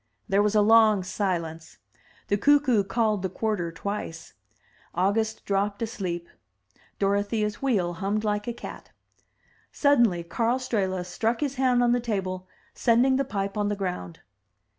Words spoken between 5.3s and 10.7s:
dropped asleep; Dorothea's wheel hummed like a cat. Suddenly Karl